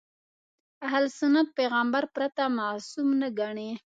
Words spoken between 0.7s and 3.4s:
اهل سنت پیغمبر پرته معصوم نه